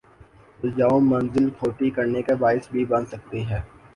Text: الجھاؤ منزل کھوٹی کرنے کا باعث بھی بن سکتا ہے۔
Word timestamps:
الجھاؤ 0.63 0.99
منزل 1.01 1.49
کھوٹی 1.57 1.89
کرنے 1.89 2.21
کا 2.21 2.35
باعث 2.35 2.69
بھی 2.71 2.85
بن 2.85 3.05
سکتا 3.05 3.37
ہے۔ 3.49 3.61